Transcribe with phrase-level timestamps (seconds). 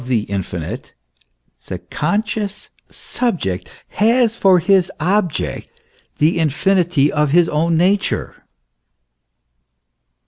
[0.03, 0.93] 3 the infinite,
[1.67, 5.69] the conscious subject has for his object
[6.17, 8.43] the infinity of his own nature.